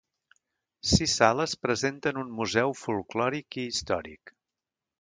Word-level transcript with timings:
Sis 0.91 1.13
sales 1.19 1.53
presenten 1.67 2.21
un 2.23 2.31
museu 2.39 2.75
folklòric 2.81 3.61
i 3.65 3.67
històric. 3.73 4.35